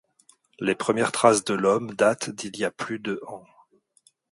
[0.59, 3.45] Les premières traces de l'homme datent d'il y a plus de ans.